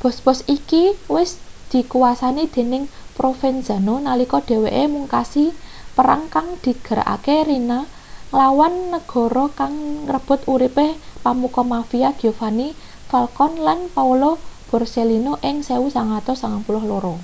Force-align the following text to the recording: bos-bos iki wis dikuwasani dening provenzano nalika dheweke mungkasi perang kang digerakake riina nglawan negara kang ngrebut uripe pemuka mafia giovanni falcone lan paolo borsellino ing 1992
bos-bos 0.00 0.40
iki 0.56 0.82
wis 1.16 1.30
dikuwasani 1.72 2.44
dening 2.54 2.82
provenzano 3.18 3.94
nalika 4.06 4.38
dheweke 4.48 4.84
mungkasi 4.94 5.44
perang 5.96 6.22
kang 6.34 6.46
digerakake 6.64 7.36
riina 7.48 7.78
nglawan 8.30 8.74
negara 8.94 9.46
kang 9.58 9.72
ngrebut 10.04 10.40
uripe 10.54 10.88
pemuka 11.24 11.62
mafia 11.72 12.08
giovanni 12.20 12.68
falcone 13.10 13.56
lan 13.66 13.78
paolo 13.96 14.30
borsellino 14.68 15.32
ing 15.48 15.56
1992 15.60 17.20